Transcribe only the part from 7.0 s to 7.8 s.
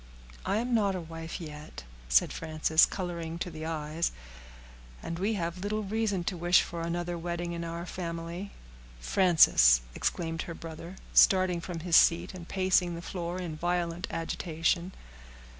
wedding in